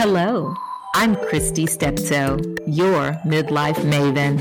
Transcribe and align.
Hello, 0.00 0.54
I'm 0.94 1.16
Kristi 1.16 1.66
Stepteau, 1.66 2.38
your 2.68 3.14
midlife 3.26 3.74
maven, 3.78 4.38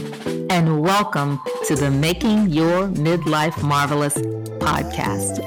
and 0.52 0.83
welcome 0.83 1.40
to 1.66 1.76
the 1.76 1.90
Making 1.90 2.49
Your 2.52 2.89
Midlife 2.89 3.63
Marvelous 3.63 4.13
podcast, 4.59 5.38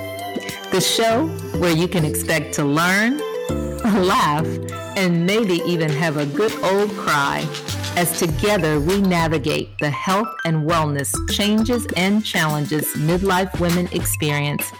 the 0.72 0.80
show 0.80 1.28
where 1.60 1.70
you 1.70 1.86
can 1.86 2.04
expect 2.04 2.52
to 2.54 2.64
learn, 2.64 3.18
laugh, 4.04 4.44
and 4.96 5.24
maybe 5.24 5.62
even 5.64 5.90
have 5.90 6.16
a 6.16 6.26
good 6.26 6.52
old 6.64 6.90
cry 6.96 7.48
as 7.94 8.18
together 8.18 8.80
we 8.80 9.00
navigate 9.00 9.68
the 9.78 9.90
health 9.90 10.34
and 10.44 10.68
wellness 10.68 11.14
changes 11.30 11.86
and 11.96 12.24
challenges 12.24 12.84
midlife 12.96 13.60
women 13.60 13.88
experience, 13.92 14.72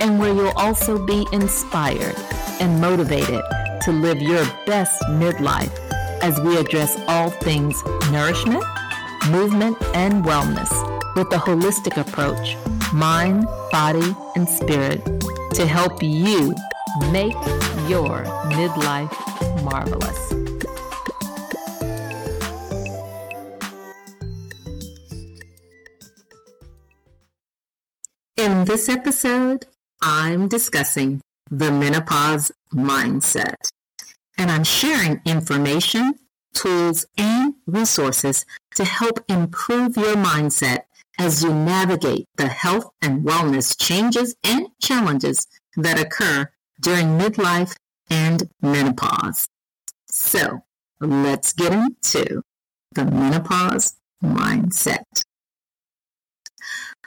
and 0.00 0.18
where 0.18 0.34
you'll 0.34 0.48
also 0.56 1.06
be 1.06 1.24
inspired 1.30 2.16
and 2.58 2.80
motivated 2.80 3.44
to 3.82 3.90
live 3.90 4.22
your 4.22 4.44
best 4.64 5.02
midlife 5.08 5.76
as 6.22 6.40
we 6.40 6.56
address 6.56 6.96
all 7.08 7.30
things 7.30 7.82
nourishment, 8.12 8.62
movement, 9.30 9.76
and 9.94 10.24
wellness 10.24 10.70
with 11.16 11.26
a 11.32 11.36
holistic 11.36 11.96
approach, 11.96 12.56
mind, 12.92 13.44
body, 13.72 14.14
and 14.36 14.48
spirit, 14.48 15.04
to 15.54 15.66
help 15.66 16.00
you 16.00 16.54
make 17.10 17.34
your 17.88 18.24
midlife 18.54 19.64
marvelous. 19.64 20.32
In 28.36 28.64
this 28.64 28.88
episode, 28.88 29.66
I'm 30.00 30.46
discussing 30.46 31.20
the 31.52 31.70
menopause 31.70 32.50
mindset. 32.72 33.70
And 34.38 34.50
I'm 34.50 34.64
sharing 34.64 35.20
information, 35.26 36.14
tools, 36.54 37.04
and 37.18 37.54
resources 37.66 38.46
to 38.76 38.86
help 38.86 39.22
improve 39.28 39.98
your 39.98 40.16
mindset 40.16 40.84
as 41.18 41.44
you 41.44 41.52
navigate 41.52 42.24
the 42.36 42.48
health 42.48 42.90
and 43.02 43.22
wellness 43.22 43.78
changes 43.78 44.34
and 44.42 44.68
challenges 44.80 45.46
that 45.76 46.00
occur 46.00 46.50
during 46.80 47.18
midlife 47.18 47.74
and 48.08 48.48
menopause. 48.62 49.46
So 50.08 50.60
let's 51.00 51.52
get 51.52 51.74
into 51.74 52.42
the 52.94 53.04
menopause 53.04 53.96
mindset. 54.24 55.04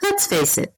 Let's 0.02 0.28
face 0.28 0.56
it, 0.56 0.72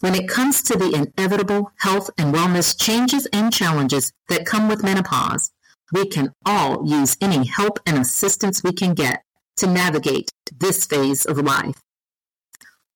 when 0.00 0.14
it 0.14 0.28
comes 0.28 0.62
to 0.62 0.76
the 0.76 0.92
inevitable 0.92 1.72
health 1.78 2.10
and 2.16 2.34
wellness 2.34 2.78
changes 2.78 3.26
and 3.32 3.52
challenges 3.52 4.12
that 4.28 4.46
come 4.46 4.68
with 4.68 4.82
menopause, 4.82 5.50
we 5.92 6.06
can 6.06 6.32
all 6.46 6.86
use 6.86 7.16
any 7.20 7.46
help 7.46 7.78
and 7.86 7.98
assistance 7.98 8.62
we 8.62 8.72
can 8.72 8.94
get 8.94 9.22
to 9.56 9.66
navigate 9.66 10.30
this 10.56 10.86
phase 10.86 11.26
of 11.26 11.38
life. 11.38 11.80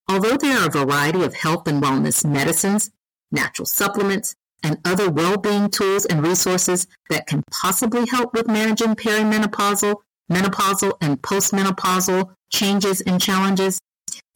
Although 0.09 0.37
there 0.37 0.59
are 0.59 0.69
a 0.69 0.71
variety 0.71 1.23
of 1.23 1.35
health 1.35 1.69
and 1.69 1.83
wellness 1.83 2.25
medicines, 2.25 2.91
natural 3.31 3.67
supplements, 3.67 4.35
and 4.63 4.79
other 4.85 5.11
well-being 5.11 5.69
tools 5.69 6.07
and 6.07 6.27
resources 6.27 6.87
that 7.11 7.27
can 7.27 7.43
possibly 7.51 8.07
help 8.07 8.33
with 8.33 8.49
managing 8.49 8.95
perimenopausal, 8.95 9.97
menopausal, 10.33 10.93
and 11.03 11.21
postmenopausal 11.21 12.31
changes 12.51 13.03
and 13.03 13.21
challenges, 13.21 13.79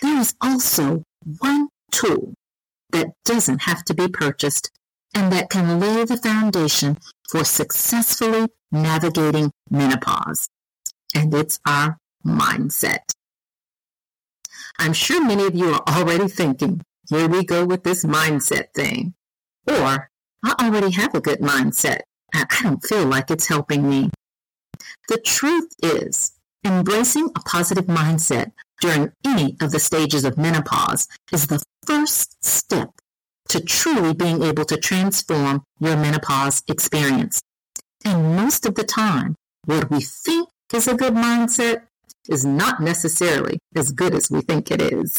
there 0.02 0.18
is 0.18 0.34
also 0.42 1.02
one 1.38 1.68
tool 1.90 2.34
that 2.90 3.08
doesn't 3.24 3.62
have 3.62 3.84
to 3.84 3.94
be 3.94 4.08
purchased 4.08 4.70
and 5.14 5.32
that 5.32 5.50
can 5.50 5.80
lay 5.80 6.04
the 6.04 6.16
foundation 6.16 6.98
for 7.28 7.44
successfully 7.44 8.48
navigating 8.70 9.50
menopause. 9.70 10.48
And 11.14 11.32
it's 11.34 11.58
our 11.66 11.98
mindset. 12.26 13.12
I'm 14.78 14.92
sure 14.92 15.24
many 15.24 15.44
of 15.44 15.54
you 15.54 15.72
are 15.72 15.82
already 15.88 16.28
thinking, 16.28 16.82
here 17.08 17.28
we 17.28 17.44
go 17.44 17.64
with 17.64 17.82
this 17.82 18.04
mindset 18.04 18.74
thing. 18.74 19.14
Or, 19.66 20.10
I 20.44 20.54
already 20.60 20.92
have 20.92 21.14
a 21.14 21.20
good 21.20 21.40
mindset. 21.40 22.00
I 22.34 22.44
don't 22.62 22.84
feel 22.84 23.06
like 23.06 23.30
it's 23.30 23.48
helping 23.48 23.88
me. 23.88 24.10
The 25.08 25.18
truth 25.18 25.72
is, 25.82 26.32
embracing 26.64 27.30
a 27.34 27.40
positive 27.40 27.86
mindset 27.86 28.52
during 28.80 29.12
any 29.24 29.56
of 29.60 29.72
the 29.72 29.80
stages 29.80 30.24
of 30.24 30.38
menopause 30.38 31.08
is 31.32 31.46
the 31.46 31.62
first 31.88 32.44
step 32.44 32.90
to 33.48 33.60
truly 33.62 34.12
being 34.12 34.42
able 34.42 34.66
to 34.66 34.76
transform 34.76 35.62
your 35.80 35.96
menopause 35.96 36.62
experience. 36.68 37.40
And 38.04 38.36
most 38.36 38.66
of 38.66 38.74
the 38.74 38.84
time, 38.84 39.34
what 39.64 39.90
we 39.90 40.02
think 40.02 40.50
is 40.74 40.86
a 40.86 40.94
good 40.94 41.14
mindset 41.14 41.84
is 42.28 42.44
not 42.44 42.82
necessarily 42.82 43.58
as 43.74 43.92
good 43.92 44.14
as 44.14 44.30
we 44.30 44.42
think 44.42 44.70
it 44.70 44.82
is. 44.82 45.18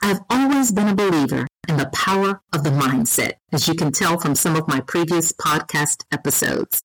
I've 0.00 0.20
always 0.30 0.70
been 0.70 0.86
a 0.86 0.94
believer 0.94 1.48
in 1.68 1.76
the 1.76 1.90
power 1.92 2.40
of 2.52 2.62
the 2.62 2.70
mindset, 2.70 3.32
as 3.52 3.66
you 3.66 3.74
can 3.74 3.90
tell 3.90 4.20
from 4.20 4.36
some 4.36 4.54
of 4.54 4.68
my 4.68 4.80
previous 4.80 5.32
podcast 5.32 6.04
episodes. 6.12 6.80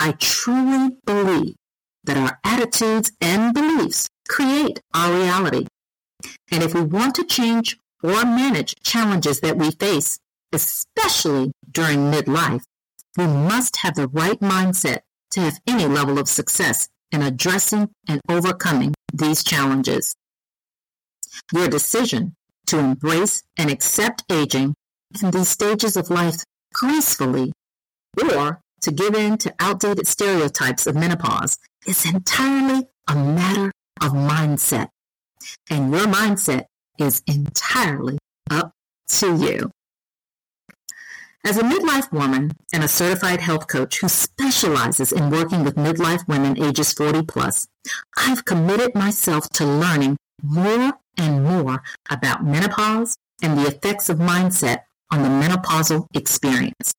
I 0.00 0.12
truly 0.18 0.96
believe 1.06 1.54
that 2.02 2.16
our 2.16 2.40
attitudes 2.42 3.12
and 3.20 3.54
beliefs 3.54 4.08
create 4.28 4.80
our 4.92 5.12
reality. 5.14 5.66
And 6.50 6.62
if 6.62 6.74
we 6.74 6.82
want 6.82 7.14
to 7.16 7.24
change 7.24 7.78
or 8.02 8.24
manage 8.24 8.74
challenges 8.82 9.40
that 9.40 9.56
we 9.56 9.70
face, 9.72 10.18
especially 10.52 11.52
during 11.70 12.10
midlife, 12.10 12.62
we 13.16 13.26
must 13.26 13.76
have 13.78 13.94
the 13.94 14.08
right 14.08 14.40
mindset 14.40 15.00
to 15.32 15.40
have 15.40 15.60
any 15.66 15.86
level 15.86 16.18
of 16.18 16.28
success 16.28 16.88
in 17.12 17.22
addressing 17.22 17.90
and 18.08 18.20
overcoming 18.28 18.94
these 19.12 19.42
challenges. 19.44 20.14
Your 21.52 21.68
decision 21.68 22.34
to 22.66 22.78
embrace 22.78 23.42
and 23.56 23.70
accept 23.70 24.24
aging 24.30 24.74
in 25.22 25.30
these 25.30 25.48
stages 25.48 25.96
of 25.96 26.10
life 26.10 26.44
gracefully 26.72 27.52
or 28.22 28.60
to 28.82 28.92
give 28.92 29.14
in 29.14 29.36
to 29.38 29.54
outdated 29.58 30.06
stereotypes 30.06 30.86
of 30.86 30.94
menopause 30.94 31.58
is 31.86 32.06
entirely 32.06 32.86
a 33.08 33.14
matter 33.14 33.72
of 34.00 34.12
mindset. 34.12 34.88
And 35.68 35.92
your 35.92 36.06
mindset 36.06 36.64
is 36.98 37.22
entirely 37.26 38.18
up 38.50 38.72
to 39.08 39.36
you. 39.36 39.70
As 41.42 41.56
a 41.56 41.62
midlife 41.62 42.12
woman 42.12 42.52
and 42.72 42.84
a 42.84 42.88
certified 42.88 43.40
health 43.40 43.66
coach 43.66 44.00
who 44.00 44.08
specializes 44.08 45.10
in 45.10 45.30
working 45.30 45.64
with 45.64 45.74
midlife 45.76 46.28
women 46.28 46.62
ages 46.62 46.92
40 46.92 47.22
plus, 47.22 47.66
I've 48.16 48.44
committed 48.44 48.94
myself 48.94 49.48
to 49.54 49.64
learning 49.64 50.18
more 50.42 50.92
and 51.16 51.42
more 51.42 51.82
about 52.10 52.44
menopause 52.44 53.16
and 53.42 53.58
the 53.58 53.66
effects 53.66 54.10
of 54.10 54.18
mindset 54.18 54.80
on 55.10 55.22
the 55.22 55.28
menopausal 55.28 56.06
experience. 56.14 56.92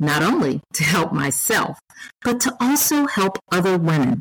Not 0.00 0.22
only 0.22 0.60
to 0.74 0.82
help 0.82 1.12
myself, 1.12 1.78
but 2.22 2.40
to 2.40 2.56
also 2.60 3.06
help 3.06 3.38
other 3.52 3.78
women. 3.78 4.20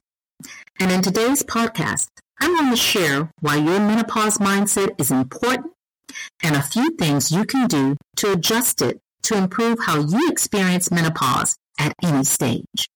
And 0.79 0.91
in 0.91 1.01
today's 1.01 1.41
podcast, 1.41 2.07
I'm 2.39 2.55
going 2.55 2.71
to 2.71 2.77
share 2.77 3.31
why 3.39 3.55
your 3.55 3.79
menopause 3.79 4.37
mindset 4.37 4.99
is 4.99 5.11
important 5.11 5.73
and 6.43 6.55
a 6.55 6.61
few 6.61 6.91
things 6.91 7.31
you 7.31 7.45
can 7.45 7.67
do 7.67 7.97
to 8.17 8.33
adjust 8.33 8.81
it 8.81 8.99
to 9.23 9.37
improve 9.37 9.79
how 9.85 9.99
you 9.99 10.29
experience 10.29 10.91
menopause 10.91 11.57
at 11.79 11.93
any 12.03 12.23
stage. 12.23 12.87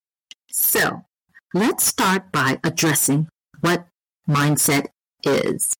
So 0.49 1.05
let's 1.53 1.83
start 1.83 2.31
by 2.31 2.59
addressing 2.63 3.27
what 3.61 3.85
mindset 4.29 4.87
is. 5.23 5.75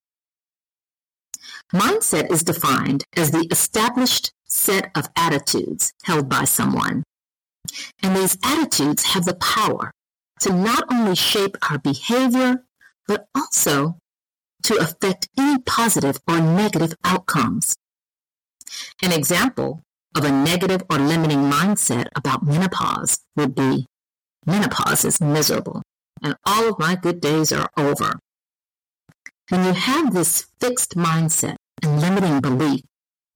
Mindset 1.73 2.31
is 2.31 2.43
defined 2.43 3.03
as 3.15 3.31
the 3.31 3.47
established 3.51 4.31
set 4.45 4.91
of 4.95 5.09
attitudes 5.15 5.93
held 6.03 6.27
by 6.27 6.43
someone. 6.43 7.03
And 8.03 8.15
these 8.15 8.37
attitudes 8.43 9.03
have 9.13 9.25
the 9.25 9.35
power 9.35 9.91
to 10.41 10.51
not 10.51 10.83
only 10.91 11.15
shape 11.15 11.55
our 11.69 11.77
behavior, 11.77 12.65
but 13.07 13.27
also 13.35 13.97
to 14.63 14.75
affect 14.77 15.27
any 15.37 15.61
positive 15.61 16.19
or 16.27 16.39
negative 16.39 16.93
outcomes. 17.03 17.75
An 19.01 19.11
example 19.11 19.83
of 20.15 20.23
a 20.23 20.31
negative 20.31 20.83
or 20.89 20.97
limiting 20.97 21.39
mindset 21.39 22.07
about 22.15 22.45
menopause 22.45 23.19
would 23.35 23.55
be 23.55 23.85
menopause 24.45 25.05
is 25.05 25.21
miserable 25.21 25.81
and 26.21 26.35
all 26.45 26.69
of 26.69 26.79
my 26.79 26.95
good 26.95 27.21
days 27.21 27.51
are 27.51 27.69
over. 27.77 28.19
When 29.49 29.65
you 29.65 29.73
have 29.73 30.13
this 30.13 30.45
fixed 30.59 30.95
mindset 30.95 31.55
and 31.83 31.99
limiting 31.99 32.39
belief, 32.39 32.81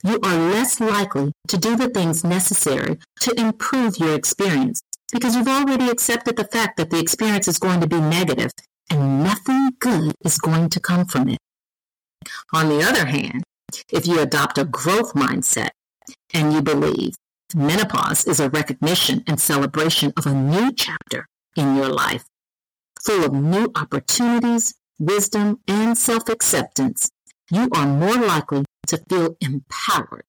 you 0.04 0.20
are 0.24 0.52
less 0.52 0.80
likely 0.80 1.32
to 1.48 1.58
do 1.58 1.76
the 1.76 1.90
things 1.90 2.24
necessary 2.24 2.98
to 3.22 3.40
improve 3.40 3.98
your 3.98 4.14
experience 4.14 4.82
because 5.12 5.36
you've 5.36 5.48
already 5.48 5.90
accepted 5.90 6.36
the 6.36 6.44
fact 6.46 6.78
that 6.78 6.90
the 6.90 7.00
experience 7.00 7.48
is 7.48 7.60
going 7.60 7.82
to 7.82 7.88
be 7.88 8.00
negative 8.00 8.52
and 8.90 9.24
nothing 9.24 9.72
good 9.80 10.14
is 10.24 10.38
going 10.38 10.70
to 10.70 10.80
come 10.80 11.06
from 11.06 11.30
it. 11.30 11.40
On 12.54 12.70
the 12.70 12.84
other 12.84 13.06
hand, 13.06 13.44
if 13.92 14.08
you 14.08 14.20
adopt 14.20 14.58
a 14.58 14.66
growth 14.66 15.14
mindset 15.14 15.70
and 16.34 16.54
you 16.54 16.62
believe 16.62 17.16
menopause 17.56 18.26
is 18.26 18.40
a 18.40 18.50
recognition 18.50 19.24
and 19.28 19.40
celebration 19.40 20.14
of 20.18 20.26
a 20.26 20.34
new 20.34 20.72
chapter 20.74 21.28
in 21.56 21.76
your 21.76 21.90
life, 21.90 22.26
full 23.04 23.24
of 23.24 23.34
new 23.34 23.72
opportunities, 23.76 24.74
wisdom, 25.00 25.60
and 25.68 25.98
self 25.98 26.30
acceptance, 26.30 27.10
you 27.52 27.70
are 27.74 27.86
more 27.86 28.18
likely 28.18 28.66
to 28.88 29.02
feel 29.10 29.36
empowered 29.42 30.24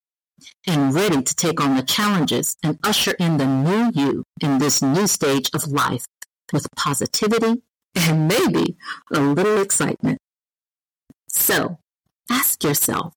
and 0.67 0.95
ready 0.95 1.23
to 1.23 1.35
take 1.35 1.61
on 1.61 1.77
the 1.77 1.83
challenges 1.83 2.57
and 2.63 2.79
usher 2.83 3.13
in 3.19 3.39
the 3.39 3.47
new 3.47 3.91
you 3.95 4.25
in 4.41 4.59
this 4.59 4.83
new 4.83 5.07
stage 5.07 5.51
of 5.55 5.67
life 5.69 6.05
with 6.53 6.67
positivity 6.77 7.63
and 7.97 8.29
maybe 8.29 8.77
a 9.13 9.21
little 9.21 9.61
excitement. 9.61 10.19
So 11.29 11.79
ask 12.31 12.63
yourself, 12.63 13.13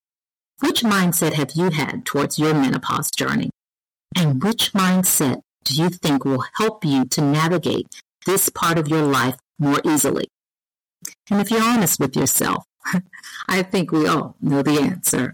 which 0.59 0.81
mindset 0.81 1.33
have 1.33 1.51
you 1.55 1.69
had 1.69 2.05
towards 2.05 2.39
your 2.39 2.53
menopause 2.53 3.11
journey? 3.11 3.49
And 4.15 4.43
which 4.43 4.73
mindset 4.73 5.41
do 5.63 5.75
you 5.75 5.89
think 5.89 6.25
will 6.25 6.43
help 6.57 6.83
you 6.83 7.05
to 7.05 7.21
navigate 7.21 7.87
this 8.25 8.49
part 8.49 8.77
of 8.77 8.87
your 8.87 9.03
life 9.03 9.37
more 9.57 9.81
easily? 9.85 10.27
And 11.29 11.39
if 11.39 11.51
you're 11.51 11.63
honest 11.63 11.99
with 11.99 12.15
yourself, 12.15 12.65
I 13.47 13.63
think 13.63 13.91
we 13.91 14.07
all 14.07 14.35
know 14.41 14.61
the 14.61 14.81
answer. 14.81 15.33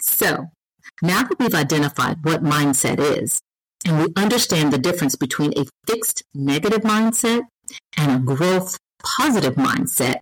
So, 0.00 0.46
now 1.02 1.22
that 1.22 1.38
we've 1.38 1.54
identified 1.54 2.18
what 2.22 2.44
mindset 2.44 3.00
is, 3.00 3.40
and 3.86 3.98
we 3.98 4.22
understand 4.22 4.72
the 4.72 4.78
difference 4.78 5.16
between 5.16 5.58
a 5.58 5.64
fixed 5.86 6.22
negative 6.34 6.82
mindset 6.82 7.42
and 7.96 8.12
a 8.12 8.34
growth 8.34 8.76
positive 9.02 9.54
mindset, 9.54 10.20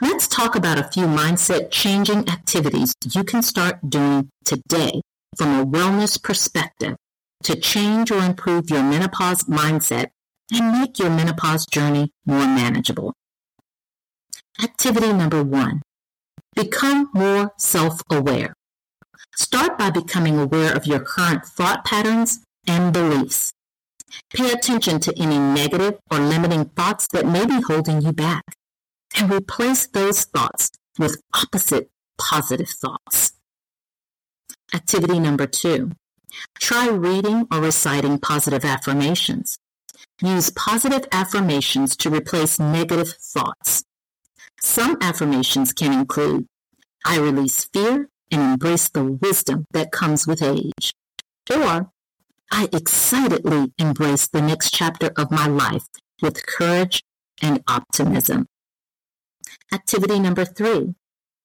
let's 0.00 0.28
talk 0.28 0.54
about 0.54 0.78
a 0.78 0.90
few 0.90 1.06
mindset 1.06 1.70
changing 1.70 2.28
activities 2.28 2.94
you 3.12 3.24
can 3.24 3.42
start 3.42 3.78
doing 3.88 4.28
today 4.44 5.00
from 5.36 5.58
a 5.58 5.66
wellness 5.66 6.22
perspective 6.22 6.96
to 7.42 7.56
change 7.56 8.10
or 8.10 8.24
improve 8.24 8.70
your 8.70 8.82
menopause 8.82 9.44
mindset 9.44 10.08
and 10.52 10.78
make 10.78 10.98
your 10.98 11.10
menopause 11.10 11.66
journey 11.66 12.10
more 12.26 12.46
manageable. 12.46 13.12
Activity 14.62 15.12
number 15.12 15.42
one, 15.42 15.82
become 16.54 17.10
more 17.12 17.52
self-aware. 17.58 18.54
Start 19.36 19.76
by 19.76 19.90
becoming 19.90 20.38
aware 20.38 20.74
of 20.74 20.86
your 20.86 21.00
current 21.00 21.44
thought 21.44 21.84
patterns 21.84 22.40
and 22.66 22.92
beliefs. 22.92 23.52
Pay 24.34 24.52
attention 24.52 25.00
to 25.00 25.14
any 25.18 25.38
negative 25.38 25.98
or 26.10 26.18
limiting 26.18 26.66
thoughts 26.66 27.06
that 27.12 27.26
may 27.26 27.46
be 27.46 27.60
holding 27.60 28.02
you 28.02 28.12
back 28.12 28.44
and 29.16 29.32
replace 29.32 29.86
those 29.86 30.24
thoughts 30.24 30.70
with 30.98 31.20
opposite 31.34 31.90
positive 32.18 32.68
thoughts. 32.68 33.32
Activity 34.72 35.20
number 35.20 35.46
two, 35.46 35.92
try 36.60 36.88
reading 36.88 37.46
or 37.52 37.60
reciting 37.60 38.18
positive 38.18 38.64
affirmations. 38.64 39.58
Use 40.22 40.50
positive 40.50 41.06
affirmations 41.12 41.96
to 41.96 42.10
replace 42.10 42.58
negative 42.58 43.08
thoughts. 43.08 43.84
Some 44.60 44.96
affirmations 45.00 45.72
can 45.72 45.92
include, 45.92 46.46
I 47.04 47.18
release 47.18 47.64
fear 47.64 48.08
and 48.30 48.40
embrace 48.40 48.88
the 48.88 49.04
wisdom 49.04 49.66
that 49.72 49.92
comes 49.92 50.26
with 50.26 50.42
age. 50.42 50.92
Or, 51.50 51.90
I 52.56 52.68
excitedly 52.72 53.72
embrace 53.78 54.28
the 54.28 54.40
next 54.40 54.70
chapter 54.70 55.10
of 55.16 55.32
my 55.32 55.48
life 55.48 55.88
with 56.22 56.46
courage 56.46 57.02
and 57.42 57.64
optimism. 57.66 58.46
Activity 59.72 60.20
number 60.20 60.44
three, 60.44 60.94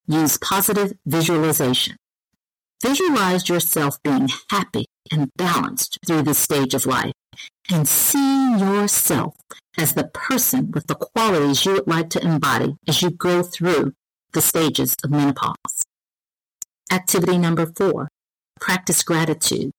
use 0.06 0.38
positive 0.38 0.92
visualization. 1.04 1.96
Visualize 2.80 3.48
yourself 3.48 4.00
being 4.04 4.28
happy 4.50 4.86
and 5.10 5.32
balanced 5.34 5.98
through 6.06 6.22
this 6.22 6.38
stage 6.38 6.74
of 6.74 6.86
life 6.86 7.12
and 7.68 7.88
see 7.88 8.56
yourself 8.56 9.34
as 9.76 9.94
the 9.94 10.04
person 10.14 10.70
with 10.70 10.86
the 10.86 10.94
qualities 10.94 11.66
you 11.66 11.72
would 11.72 11.88
like 11.88 12.10
to 12.10 12.24
embody 12.24 12.76
as 12.86 13.02
you 13.02 13.10
go 13.10 13.42
through 13.42 13.94
the 14.32 14.40
stages 14.40 14.94
of 15.02 15.10
menopause. 15.10 15.82
Activity 16.88 17.36
number 17.36 17.66
four, 17.66 18.08
practice 18.60 19.02
gratitude. 19.02 19.72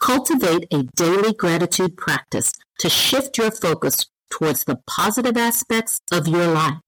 Cultivate 0.00 0.66
a 0.72 0.84
daily 0.96 1.34
gratitude 1.34 1.96
practice 1.96 2.52
to 2.78 2.88
shift 2.88 3.36
your 3.36 3.50
focus 3.50 4.06
towards 4.30 4.64
the 4.64 4.80
positive 4.86 5.36
aspects 5.36 6.00
of 6.10 6.26
your 6.26 6.46
life. 6.46 6.80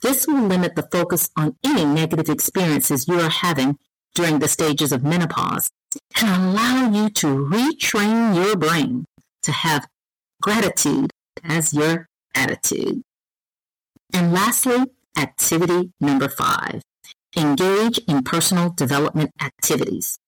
This 0.00 0.26
will 0.26 0.42
limit 0.42 0.74
the 0.74 0.88
focus 0.90 1.28
on 1.36 1.56
any 1.64 1.84
negative 1.84 2.30
experiences 2.30 3.06
you 3.08 3.20
are 3.20 3.30
having 3.30 3.78
during 4.14 4.38
the 4.38 4.48
stages 4.48 4.90
of 4.90 5.02
menopause 5.02 5.68
and 6.16 6.28
allow 6.28 6.90
you 6.90 7.10
to 7.10 7.26
retrain 7.26 8.34
your 8.34 8.56
brain 8.56 9.04
to 9.42 9.52
have 9.52 9.86
gratitude 10.40 11.10
as 11.42 11.74
your 11.74 12.06
attitude. 12.34 13.02
And 14.12 14.32
lastly, 14.32 14.84
activity 15.18 15.92
number 16.00 16.28
five, 16.28 16.82
engage 17.36 17.98
in 18.08 18.22
personal 18.22 18.70
development 18.70 19.30
activities. 19.40 20.18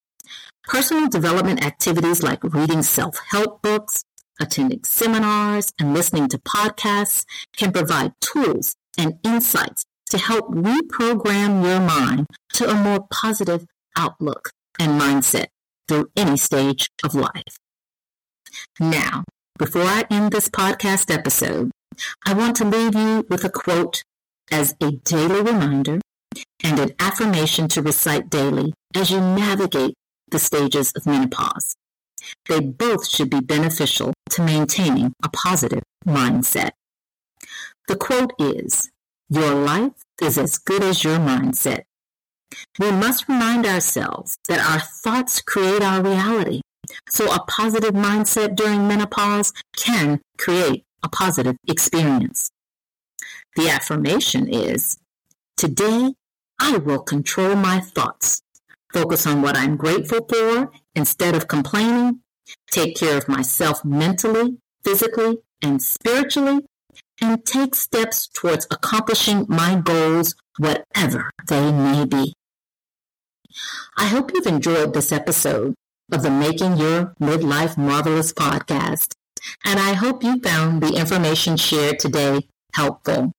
Personal 0.66 1.08
development 1.08 1.64
activities 1.64 2.22
like 2.24 2.42
reading 2.42 2.82
self-help 2.82 3.62
books, 3.62 4.02
attending 4.40 4.82
seminars, 4.84 5.72
and 5.78 5.94
listening 5.94 6.28
to 6.28 6.38
podcasts 6.38 7.24
can 7.56 7.72
provide 7.72 8.12
tools 8.20 8.74
and 8.98 9.14
insights 9.24 9.84
to 10.10 10.18
help 10.18 10.48
reprogram 10.48 11.64
your 11.64 11.80
mind 11.80 12.26
to 12.52 12.68
a 12.68 12.74
more 12.74 13.06
positive 13.12 13.64
outlook 13.96 14.50
and 14.78 15.00
mindset 15.00 15.46
through 15.86 16.10
any 16.16 16.36
stage 16.36 16.88
of 17.04 17.14
life. 17.14 17.58
Now, 18.80 19.24
before 19.58 19.82
I 19.82 20.04
end 20.10 20.32
this 20.32 20.48
podcast 20.48 21.14
episode, 21.14 21.70
I 22.26 22.34
want 22.34 22.56
to 22.56 22.64
leave 22.64 22.94
you 22.94 23.24
with 23.28 23.44
a 23.44 23.50
quote 23.50 24.02
as 24.50 24.74
a 24.82 24.92
daily 24.92 25.42
reminder 25.42 26.00
and 26.62 26.78
an 26.78 26.90
affirmation 26.98 27.68
to 27.68 27.82
recite 27.82 28.28
daily 28.28 28.72
as 28.94 29.10
you 29.10 29.20
navigate 29.20 29.94
the 30.30 30.38
stages 30.38 30.92
of 30.92 31.06
menopause. 31.06 31.76
They 32.48 32.60
both 32.60 33.08
should 33.08 33.30
be 33.30 33.40
beneficial 33.40 34.12
to 34.30 34.42
maintaining 34.42 35.12
a 35.22 35.28
positive 35.28 35.82
mindset. 36.06 36.70
The 37.88 37.96
quote 37.96 38.32
is, 38.38 38.90
Your 39.28 39.54
life 39.54 39.92
is 40.20 40.38
as 40.38 40.58
good 40.58 40.82
as 40.82 41.04
your 41.04 41.18
mindset. 41.18 41.82
We 42.78 42.90
must 42.90 43.28
remind 43.28 43.66
ourselves 43.66 44.38
that 44.48 44.60
our 44.60 44.80
thoughts 44.80 45.40
create 45.40 45.82
our 45.82 46.02
reality. 46.02 46.62
So 47.08 47.32
a 47.32 47.44
positive 47.46 47.94
mindset 47.94 48.56
during 48.56 48.86
menopause 48.86 49.52
can 49.76 50.20
create 50.38 50.84
a 51.02 51.08
positive 51.08 51.56
experience. 51.66 52.50
The 53.56 53.68
affirmation 53.68 54.48
is, 54.48 54.98
today 55.56 56.14
I 56.60 56.78
will 56.78 57.00
control 57.00 57.56
my 57.56 57.80
thoughts, 57.80 58.42
focus 58.92 59.26
on 59.26 59.42
what 59.42 59.56
I'm 59.56 59.76
grateful 59.76 60.26
for 60.28 60.70
instead 60.94 61.34
of 61.34 61.48
complaining, 61.48 62.20
take 62.70 62.96
care 62.96 63.18
of 63.18 63.28
myself 63.28 63.84
mentally, 63.84 64.58
physically, 64.84 65.38
and 65.62 65.82
spiritually, 65.82 66.60
and 67.20 67.44
take 67.44 67.74
steps 67.74 68.28
towards 68.28 68.66
accomplishing 68.70 69.46
my 69.48 69.76
goals, 69.76 70.34
whatever 70.58 71.30
they 71.48 71.72
may 71.72 72.04
be. 72.04 72.32
I 73.96 74.06
hope 74.06 74.32
you've 74.34 74.46
enjoyed 74.46 74.92
this 74.92 75.12
episode 75.12 75.74
of 76.12 76.22
the 76.22 76.30
Making 76.30 76.76
Your 76.76 77.14
Midlife 77.20 77.76
Marvelous 77.76 78.32
podcast, 78.32 79.12
and 79.64 79.80
I 79.80 79.94
hope 79.94 80.22
you 80.22 80.40
found 80.40 80.82
the 80.82 80.94
information 80.94 81.56
shared 81.56 81.98
today 81.98 82.46
helpful. 82.74 83.32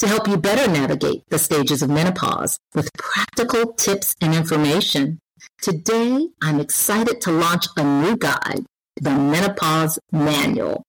To 0.00 0.08
help 0.08 0.28
you 0.28 0.36
better 0.36 0.70
navigate 0.70 1.22
the 1.28 1.38
stages 1.38 1.82
of 1.82 1.90
menopause 1.90 2.58
with 2.74 2.92
practical 2.94 3.72
tips 3.74 4.14
and 4.20 4.34
information, 4.34 5.20
today 5.62 6.28
I'm 6.42 6.60
excited 6.60 7.20
to 7.22 7.32
launch 7.32 7.66
a 7.76 7.84
new 7.84 8.16
guide, 8.16 8.64
the 9.00 9.10
Menopause 9.10 9.98
Manual. 10.12 10.82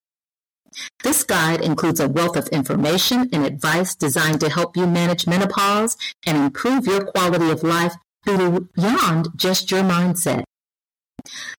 This 1.03 1.23
guide 1.23 1.61
includes 1.61 1.99
a 1.99 2.09
wealth 2.09 2.35
of 2.35 2.47
information 2.49 3.29
and 3.31 3.45
advice 3.45 3.95
designed 3.95 4.41
to 4.41 4.49
help 4.49 4.75
you 4.75 4.87
manage 4.87 5.27
menopause 5.27 5.95
and 6.25 6.37
improve 6.37 6.85
your 6.85 7.05
quality 7.05 7.49
of 7.49 7.63
life 7.63 7.93
beyond 8.25 9.29
just 9.35 9.71
your 9.71 9.83
mindset. 9.83 10.43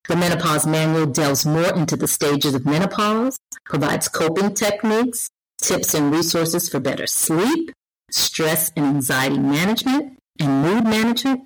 The 0.08 0.16
Menopause 0.16 0.66
Manual 0.66 1.06
delves 1.06 1.46
more 1.46 1.74
into 1.74 1.96
the 1.96 2.06
stages 2.06 2.54
of 2.54 2.66
menopause, 2.66 3.38
provides 3.64 4.08
coping 4.08 4.54
techniques, 4.54 5.30
tips 5.60 5.94
and 5.94 6.12
resources 6.12 6.68
for 6.68 6.80
better 6.80 7.06
sleep, 7.06 7.72
stress 8.10 8.70
and 8.76 8.86
anxiety 8.86 9.38
management, 9.38 10.18
and 10.38 10.62
mood 10.62 10.84
management, 10.84 11.42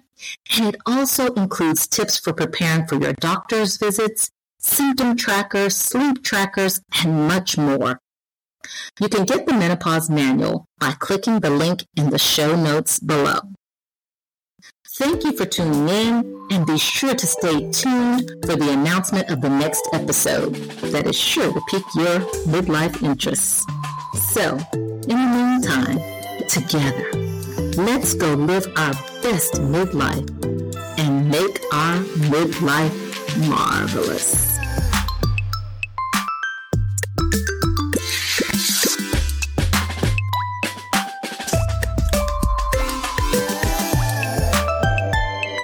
and 0.57 0.75
it 0.75 0.81
also 0.87 1.33
includes 1.35 1.87
tips 1.87 2.19
for 2.19 2.33
preparing 2.33 2.87
for 2.87 2.97
your 2.97 3.13
doctor's 3.15 3.77
visits, 3.79 4.31
symptom 4.59 5.17
trackers, 5.17 5.77
sleep 5.77 6.23
trackers, 6.23 6.81
and 7.03 7.29
much 7.29 7.57
more. 7.57 8.01
You 9.01 9.09
can 9.09 9.25
get 9.25 9.47
the 9.47 9.55
Menopause 9.55 10.11
Manual 10.11 10.67
by 10.79 10.93
clicking 10.93 11.41
the 11.41 11.51
link 11.51 11.87
in 11.97 12.11
the 12.11 12.19
show 12.19 12.55
notes 12.55 12.99
below. 12.99 13.41
Thank 14.99 15.25
you 15.25 15.33
for 15.35 15.47
tuning 15.47 15.89
in 15.89 16.47
and 16.51 16.67
be 16.67 16.77
sure 16.77 17.15
to 17.15 17.27
stay 17.27 17.71
tuned 17.71 18.31
for 18.45 18.57
the 18.57 18.71
announcement 18.71 19.31
of 19.31 19.41
the 19.41 19.49
next 19.49 19.89
episode 19.95 20.55
that 20.93 21.07
is 21.07 21.17
sure 21.17 21.51
to 21.51 21.61
pique 21.71 21.95
your 21.95 22.21
midlife 22.47 23.03
interests. 23.03 23.65
So, 24.15 24.59
in 24.73 25.09
the 25.09 25.31
meantime, 25.35 25.99
together, 26.49 27.11
let's 27.83 28.15
go 28.15 28.35
live 28.35 28.67
our 28.77 28.93
best 29.23 29.55
midlife 29.55 30.29
and 30.99 31.29
make 31.31 31.61
our 31.73 31.99
midlife 32.31 33.49
marvelous. 33.49 34.50